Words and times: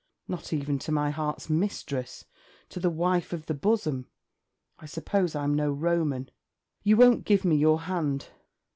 Not 0.27 0.51
even 0.51 0.79
to 0.79 0.91
my 0.91 1.11
heart's 1.11 1.47
mistress! 1.47 2.25
to 2.69 2.79
the 2.79 2.89
wife 2.89 3.33
of 3.33 3.45
the 3.45 3.53
bosom! 3.53 4.07
I 4.79 4.87
suppose 4.87 5.35
I'm 5.35 5.53
no 5.53 5.71
Roman. 5.71 6.31
You 6.81 6.97
won't 6.97 7.23
give 7.23 7.45
me 7.45 7.55
your 7.55 7.81
hand? 7.81 8.29